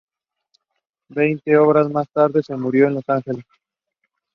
Veinte 1.09 1.55
obras 1.57 1.87
más 1.91 2.09
tarde, 2.09 2.41
se 2.41 2.55
mudó 2.55 2.87
a 2.87 2.89
Los 2.89 3.03
Ángeles. 3.07 3.45